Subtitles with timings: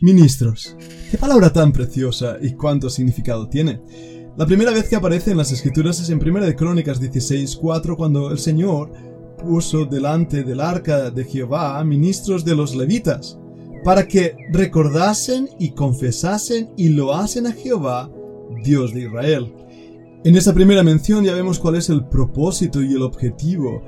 [0.00, 0.76] Ministros.
[1.10, 3.80] Qué palabra tan preciosa y cuánto significado tiene.
[4.36, 8.30] La primera vez que aparece en las escrituras es en 1 de Crónicas 16:4 cuando
[8.30, 8.92] el Señor
[9.42, 13.40] puso delante del arca de Jehová ministros de los levitas,
[13.82, 18.08] para que recordasen y confesasen y lo hacen a Jehová,
[18.62, 19.52] Dios de Israel.
[20.22, 23.82] En esa primera mención ya vemos cuál es el propósito y el objetivo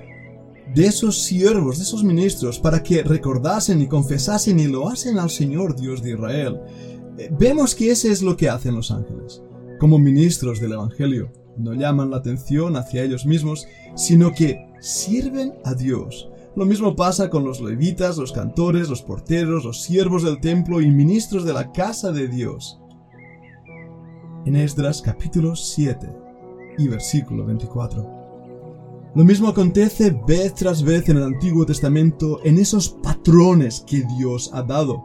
[0.75, 5.31] de esos siervos, de esos ministros, para que recordasen y confesasen y lo hacen al
[5.31, 6.61] Señor Dios de Israel.
[7.19, 9.43] Eh, vemos que ese es lo que hacen los ángeles.
[9.79, 15.75] Como ministros del Evangelio, no llaman la atención hacia ellos mismos, sino que sirven a
[15.75, 16.29] Dios.
[16.57, 20.91] Lo mismo pasa con los levitas, los cantores, los porteros, los siervos del templo y
[20.91, 22.81] ministros de la casa de Dios.
[24.47, 26.11] En Esdras capítulo 7
[26.79, 28.20] y versículo 24.
[29.13, 34.51] Lo mismo acontece vez tras vez en el Antiguo Testamento en esos patrones que Dios
[34.53, 35.03] ha dado.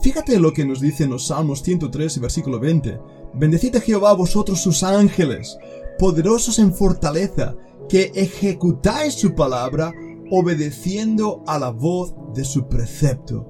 [0.00, 3.00] Fíjate lo que nos dicen los Salmos 103 y versículo 20.
[3.34, 5.58] Bendecid a Jehová vosotros sus ángeles,
[5.98, 7.56] poderosos en fortaleza,
[7.88, 9.92] que ejecutáis su palabra,
[10.30, 13.44] obedeciendo a la voz de su precepto.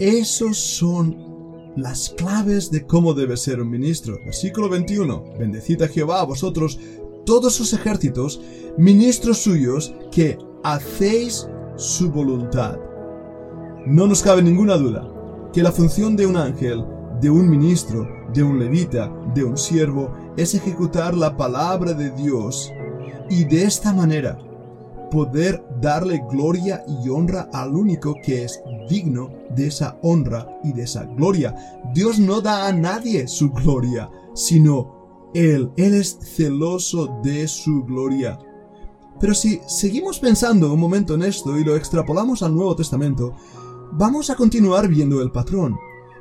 [0.00, 4.18] Esos son las claves de cómo debe ser un ministro.
[4.24, 5.24] Versículo 21.
[5.38, 6.78] Bendecid a Jehová vosotros
[7.24, 8.40] todos sus ejércitos,
[8.76, 12.78] ministros suyos, que hacéis su voluntad.
[13.86, 15.08] No nos cabe ninguna duda
[15.52, 16.84] que la función de un ángel,
[17.20, 22.72] de un ministro, de un levita, de un siervo, es ejecutar la palabra de Dios
[23.28, 24.38] y de esta manera
[25.10, 30.84] poder darle gloria y honra al único que es digno de esa honra y de
[30.84, 31.54] esa gloria.
[31.92, 35.01] Dios no da a nadie su gloria, sino
[35.34, 38.38] él, Él es celoso de su gloria.
[39.20, 43.34] Pero si seguimos pensando un momento en esto y lo extrapolamos al Nuevo Testamento,
[43.92, 45.76] vamos a continuar viendo el patrón.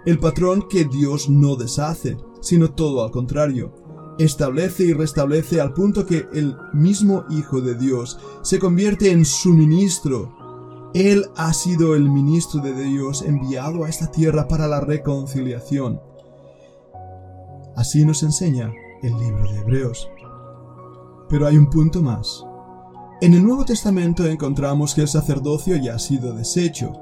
[0.05, 3.73] El patrón que Dios no deshace, sino todo al contrario.
[4.17, 9.49] Establece y restablece al punto que el mismo Hijo de Dios se convierte en su
[9.49, 10.37] ministro.
[10.93, 15.99] Él ha sido el ministro de Dios enviado a esta tierra para la reconciliación.
[17.75, 20.09] Así nos enseña el libro de Hebreos.
[21.29, 22.43] Pero hay un punto más.
[23.21, 26.93] En el Nuevo Testamento encontramos que el sacerdocio ya ha sido deshecho.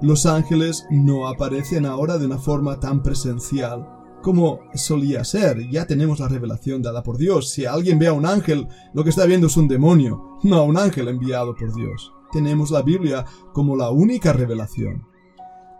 [0.00, 3.88] Los ángeles no aparecen ahora de una forma tan presencial
[4.22, 5.70] como solía ser.
[5.70, 7.50] Ya tenemos la revelación dada por Dios.
[7.50, 10.62] Si alguien ve a un ángel, lo que está viendo es un demonio, no a
[10.62, 12.12] un ángel enviado por Dios.
[12.32, 15.04] Tenemos la Biblia como la única revelación.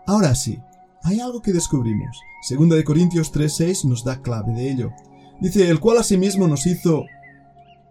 [0.07, 0.59] Ahora sí,
[1.03, 2.17] hay algo que descubrimos.
[2.41, 4.91] Segunda de Corintios 3:6 nos da clave de ello.
[5.41, 7.05] Dice, el cual asimismo nos hizo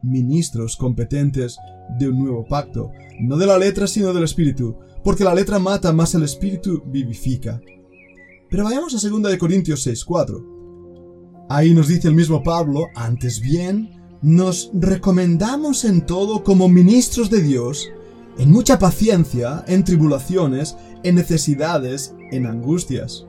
[0.03, 1.56] ministros competentes
[1.99, 2.91] de un nuevo pacto,
[3.21, 7.60] no de la letra sino del espíritu, porque la letra mata, más el espíritu vivifica.
[8.50, 11.47] Pero vayamos a 2 de Corintios 6:4.
[11.49, 13.91] Ahí nos dice el mismo Pablo, antes bien,
[14.22, 17.91] nos recomendamos en todo como ministros de Dios,
[18.38, 23.26] en mucha paciencia, en tribulaciones, en necesidades, en angustias.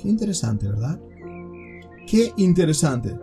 [0.00, 1.00] Qué interesante, ¿verdad?
[2.10, 3.16] Qué interesante.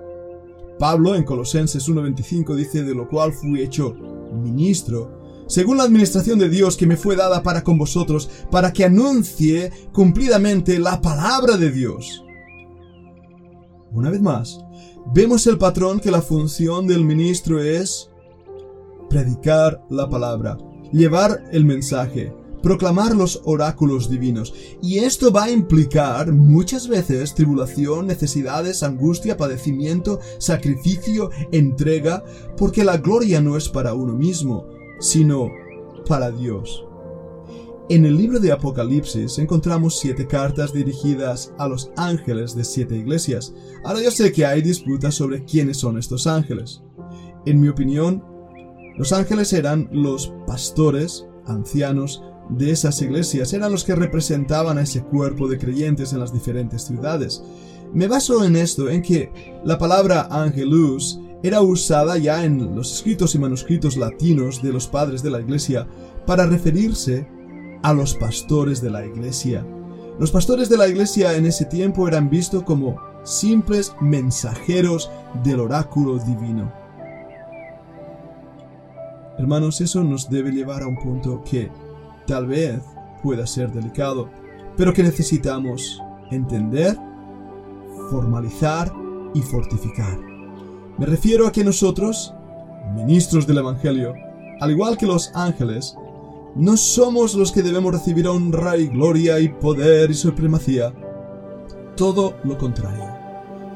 [0.79, 3.93] Pablo en Colosenses 1.25 dice de lo cual fui hecho
[4.31, 8.85] ministro, según la administración de Dios que me fue dada para con vosotros, para que
[8.85, 12.23] anuncie cumplidamente la palabra de Dios.
[13.91, 14.61] Una vez más,
[15.13, 18.09] vemos el patrón que la función del ministro es
[19.09, 20.57] predicar la palabra,
[20.93, 22.33] llevar el mensaje,
[22.67, 24.53] proclamar los oráculos divinos.
[24.81, 32.25] Y esto va a implicar muchas veces tribulación, necesidades, angustia, padecimiento, sacrificio, entrega,
[32.57, 34.67] porque la gloria no es para uno mismo,
[35.00, 35.50] sino
[36.09, 36.83] para Dios.
[37.88, 43.53] En el libro de Apocalipsis encontramos siete cartas dirigidas a los ángeles de siete iglesias.
[43.85, 46.83] Ahora yo sé que hay disputas sobre quiénes son estos ángeles.
[47.45, 48.22] En mi opinión,
[48.97, 55.03] los ángeles eran los pastores, ancianos, de esas iglesias eran los que representaban a ese
[55.03, 57.44] cuerpo de creyentes en las diferentes ciudades.
[57.94, 59.31] Me baso en esto, en que
[59.63, 65.21] la palabra angelus era usada ya en los escritos y manuscritos latinos de los padres
[65.23, 65.88] de la iglesia
[66.25, 67.27] para referirse
[67.83, 69.65] a los pastores de la iglesia.
[70.19, 75.11] Los pastores de la iglesia en ese tiempo eran vistos como simples mensajeros
[75.43, 76.73] del oráculo divino.
[79.38, 81.69] Hermanos, eso nos debe llevar a un punto que
[82.27, 82.81] tal vez
[83.24, 84.29] pueda ser delicado,
[84.75, 86.95] pero que necesitamos entender,
[88.12, 88.94] formalizar
[89.33, 90.19] y fortificar.
[90.97, 92.33] Me refiero a que nosotros,
[92.94, 94.13] ministros del Evangelio,
[94.59, 95.95] al igual que los ángeles,
[96.56, 100.91] No somos los que debemos recibir honra y gloria y poder y supremacía.
[101.95, 103.06] Todo lo contrario.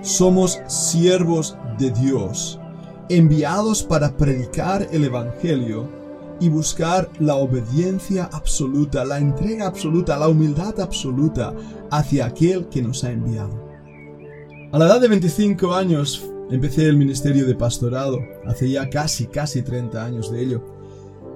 [0.02, 2.60] Somos siervos de Dios,
[3.08, 6.01] enviados para predicar el Evangelio
[6.42, 11.54] y buscar la obediencia absoluta, la entrega absoluta, la humildad absoluta
[11.92, 13.72] hacia aquel que nos ha enviado.
[14.72, 19.62] A la edad de 25 años empecé el ministerio de pastorado, hace ya casi, casi
[19.62, 20.66] 30 años de ello.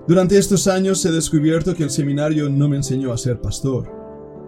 [0.07, 3.91] Durante estos años he descubierto que el seminario no me enseñó a ser pastor.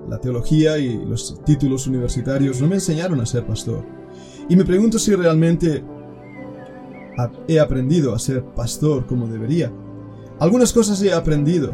[0.10, 3.86] La teología y los títulos universitarios no me enseñaron a ser pastor.
[4.50, 5.84] Y me pregunto si realmente
[7.48, 9.72] he aprendido a ser pastor como debería.
[10.40, 11.74] Algunas cosas he aprendido,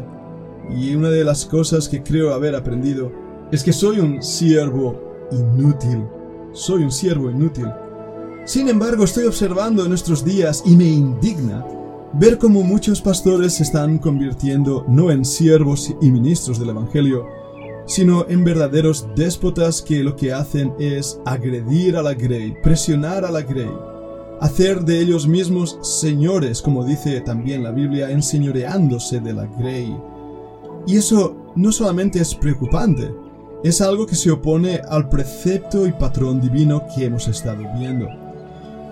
[0.70, 3.12] y una de las cosas que creo haber aprendido
[3.52, 6.02] es que soy un siervo inútil.
[6.52, 7.66] Soy un siervo inútil.
[8.46, 11.66] Sin embargo, estoy observando en nuestros días y me indigna
[12.14, 17.26] ver cómo muchos pastores se están convirtiendo no en siervos y ministros del Evangelio,
[17.86, 23.30] sino en verdaderos déspotas que lo que hacen es agredir a la Grey, presionar a
[23.30, 23.70] la Grey,
[24.40, 29.96] hacer de ellos mismos señores, como dice también la Biblia, enseñoreándose de la Grey.
[30.86, 33.10] Y eso no solamente es preocupante,
[33.62, 38.08] es algo que se opone al precepto y patrón divino que hemos estado viendo.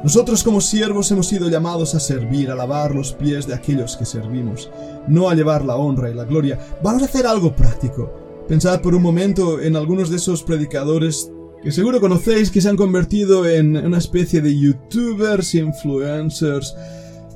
[0.03, 4.05] Nosotros como siervos hemos sido llamados a servir, a lavar los pies de aquellos que
[4.05, 4.69] servimos,
[5.07, 6.59] no a llevar la honra y la gloria.
[6.83, 8.11] Vamos a hacer algo práctico.
[8.49, 11.31] Pensad por un momento en algunos de esos predicadores
[11.63, 16.75] que seguro conocéis que se han convertido en una especie de youtubers, influencers,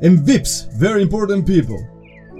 [0.00, 1.88] en VIPs, Very Important People.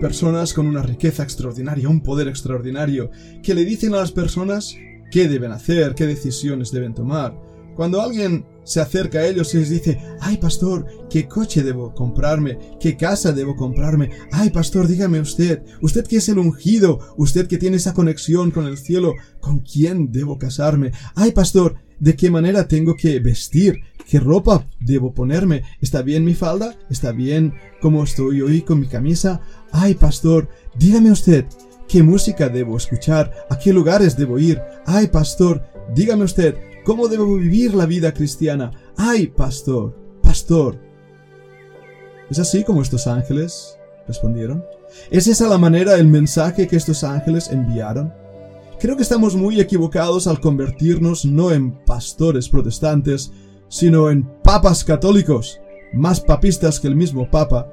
[0.01, 3.11] Personas con una riqueza extraordinaria, un poder extraordinario,
[3.41, 4.77] que le dicen a las personas
[5.13, 7.41] qué deben hacer, qué decisiones deben tomar.
[7.77, 12.59] Cuando alguien se acerca a ellos y les dice, ay pastor, ¿qué coche debo comprarme?
[12.81, 14.11] ¿Qué casa debo comprarme?
[14.33, 18.67] Ay pastor, dígame usted, usted que es el ungido, usted que tiene esa conexión con
[18.67, 20.93] el cielo, ¿con quién debo casarme?
[21.15, 23.81] Ay pastor, ¿de qué manera tengo que vestir?
[24.09, 25.63] ¿Qué ropa debo ponerme?
[25.83, 26.77] ¿Está bien mi falda?
[26.89, 29.43] ¿Está bien cómo estoy hoy con mi camisa?
[29.71, 31.45] Ay pastor, dígame usted,
[31.87, 33.33] ¿qué música debo escuchar?
[33.51, 34.63] ¿A qué lugares debo ir?
[34.87, 35.63] Ay pastor,
[35.95, 36.57] dígame usted,
[36.87, 38.71] ¿Cómo debo vivir la vida cristiana?
[38.97, 39.93] ¡Ay, pastor!
[40.23, 40.79] ¡Pastor!
[42.31, 44.65] ¿Es así como estos ángeles respondieron?
[45.11, 48.15] ¿Es esa la manera, el mensaje que estos ángeles enviaron?
[48.79, 53.33] Creo que estamos muy equivocados al convertirnos no en pastores protestantes,
[53.67, 55.59] sino en papas católicos,
[55.93, 57.69] más papistas que el mismo papa,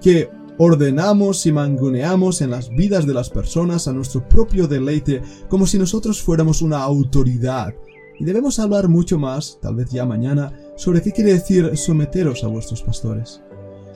[0.00, 5.66] que ordenamos y mangoneamos en las vidas de las personas a nuestro propio deleite como
[5.66, 7.74] si nosotros fuéramos una autoridad
[8.18, 12.48] y debemos hablar mucho más, tal vez ya mañana, sobre qué quiere decir someteros a
[12.48, 13.42] vuestros pastores.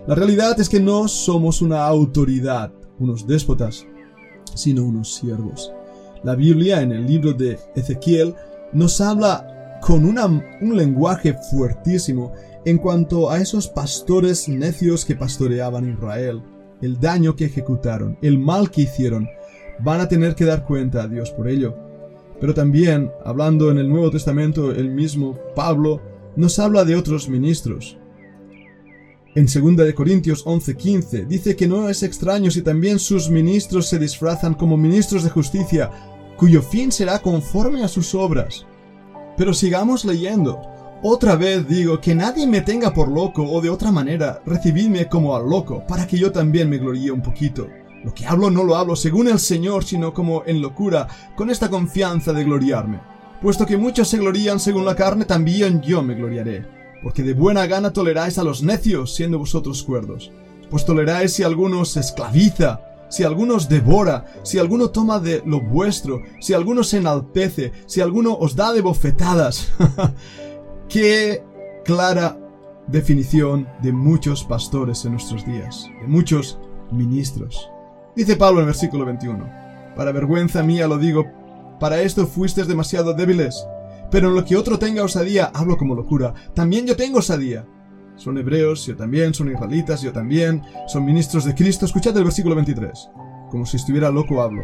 [0.07, 3.87] La realidad es que no somos una autoridad, unos déspotas,
[4.55, 5.73] sino unos siervos.
[6.23, 8.35] La Biblia en el libro de Ezequiel
[8.73, 12.33] nos habla con un lenguaje fuertísimo
[12.65, 16.43] en cuanto a esos pastores necios que pastoreaban Israel,
[16.83, 19.29] el daño que ejecutaron, el mal que hicieron.
[19.81, 21.77] Van a tener que dar cuenta a Dios por ello.
[22.41, 26.01] Pero también, hablando en el Nuevo Testamento, el mismo Pablo
[26.37, 27.99] nos habla de otros ministros.
[29.35, 34.55] En 2 Corintios 11:15 dice que no es extraño si también sus ministros se disfrazan
[34.55, 35.91] como ministros de justicia,
[36.37, 38.67] cuyo fin será conforme a sus obras.
[39.37, 40.61] Pero sigamos leyendo.
[41.03, 45.37] Otra vez digo que nadie me tenga por loco o de otra manera, recibidme como
[45.37, 47.69] al loco, para que yo también me gloríe un poquito.
[48.07, 51.69] Lo que hablo no lo hablo según el Señor, sino como en locura, con esta
[51.69, 53.01] confianza de gloriarme.
[53.43, 56.65] Puesto que muchos se glorían según la carne, también yo me gloriaré.
[57.03, 60.31] Porque de buena gana toleráis a los necios, siendo vosotros cuerdos.
[60.71, 65.61] Pues toleráis si alguno se esclaviza, si alguno os devora, si alguno toma de lo
[65.61, 69.73] vuestro, si alguno se enaltece, si alguno os da de bofetadas.
[70.89, 71.43] Qué
[71.85, 72.39] clara
[72.87, 76.61] definición de muchos pastores en nuestros días, de muchos
[76.93, 77.69] ministros.
[78.17, 79.47] Dice Pablo en el versículo 21,
[79.95, 81.27] Para vergüenza mía lo digo,
[81.79, 83.67] para esto fuisteis demasiado débiles,
[84.11, 87.67] pero en lo que otro tenga osadía, hablo como locura, también yo tengo osadía.
[88.17, 91.85] Son hebreos, yo también, son israelitas, yo también, son ministros de Cristo.
[91.85, 93.11] Escuchad el versículo 23.
[93.51, 94.63] Como si estuviera loco hablo.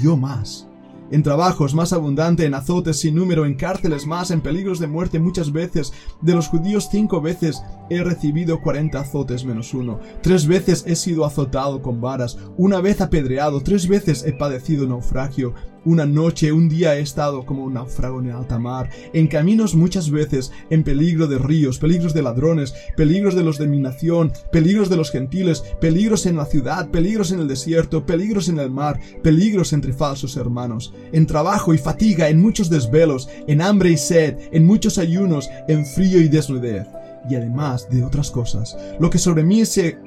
[0.00, 0.68] Yo más
[1.10, 5.18] en trabajos más abundante, en azotes sin número, en cárceles más, en peligros de muerte
[5.18, 5.92] muchas veces.
[6.20, 10.00] De los judíos cinco veces he recibido cuarenta azotes menos uno.
[10.22, 15.54] Tres veces he sido azotado con varas, una vez apedreado, tres veces he padecido naufragio.
[15.86, 20.10] Una noche, un día he estado como un náufrago en alta mar, en caminos muchas
[20.10, 24.88] veces, en peligro de ríos, peligros de ladrones, peligros de los de mi nación, peligros
[24.88, 28.98] de los gentiles, peligros en la ciudad, peligros en el desierto, peligros en el mar,
[29.22, 34.38] peligros entre falsos hermanos, en trabajo y fatiga, en muchos desvelos, en hambre y sed,
[34.52, 36.86] en muchos ayunos, en frío y desnudez,
[37.28, 39.98] y además de otras cosas, lo que sobre mí se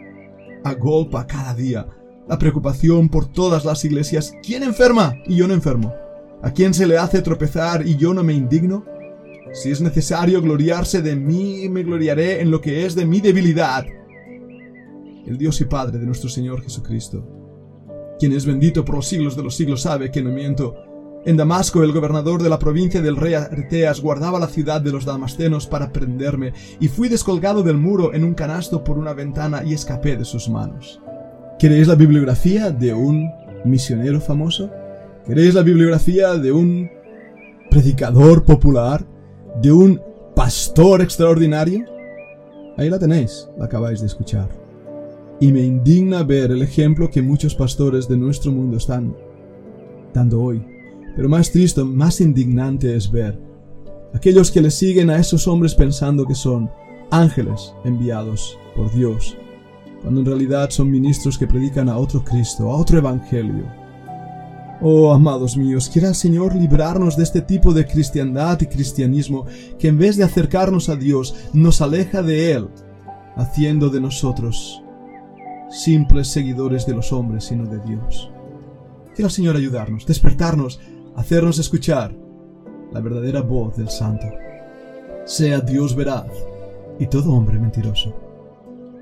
[0.63, 1.85] agolpa cada día,
[2.27, 4.33] la preocupación por todas las iglesias.
[4.43, 5.93] ¿Quién enferma y yo no enfermo?
[6.41, 8.85] ¿A quién se le hace tropezar y yo no me indigno?
[9.53, 13.85] Si es necesario gloriarse de mí, me gloriaré en lo que es de mi debilidad.
[15.25, 17.25] El Dios y Padre de nuestro Señor Jesucristo,
[18.19, 20.75] quien es bendito por los siglos de los siglos, sabe que no miento.
[21.25, 25.05] En Damasco, el gobernador de la provincia del rey Arteas guardaba la ciudad de los
[25.05, 29.73] damascenos para prenderme, y fui descolgado del muro en un canasto por una ventana y
[29.73, 31.01] escapé de sus manos.
[31.59, 33.31] ¿Queréis la bibliografía de un
[33.65, 34.69] misionero famoso?
[35.25, 36.87] ¿Queréis la bibliografía de un
[37.71, 39.03] predicador popular?
[39.59, 39.99] ¿De un
[40.35, 41.83] pastor extraordinario?
[42.77, 44.49] Ahí la tenéis, la acabáis de escuchar.
[45.39, 49.15] Y me indigna ver el ejemplo que muchos pastores de nuestro mundo están
[50.13, 50.63] dando hoy.
[51.15, 53.39] Pero más triste, más indignante es ver
[54.13, 56.69] aquellos que le siguen a esos hombres pensando que son
[57.09, 59.35] ángeles enviados por Dios
[60.07, 63.65] cuando en realidad son ministros que predican a otro Cristo, a otro Evangelio.
[64.79, 69.45] Oh, amados míos, quiera el Señor librarnos de este tipo de cristiandad y cristianismo
[69.77, 72.69] que en vez de acercarnos a Dios, nos aleja de Él,
[73.35, 74.81] haciendo de nosotros
[75.69, 78.31] simples seguidores de los hombres, sino de Dios.
[79.13, 80.79] Quiera el Señor ayudarnos, despertarnos,
[81.17, 82.15] hacernos escuchar
[82.93, 84.27] la verdadera voz del Santo.
[85.25, 86.31] Sea Dios veraz
[86.97, 88.26] y todo hombre mentiroso.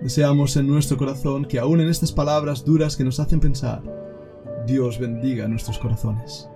[0.02, 3.82] Deseamos en nuestro corazón que aún en estas palabras duras que nos hacen pensar,
[4.68, 6.50] Dios bendiga nuestros corazones.